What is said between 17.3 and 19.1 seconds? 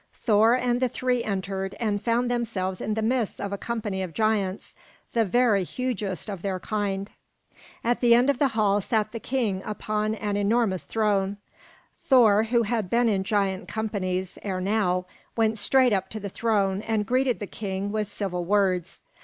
the king with civil words.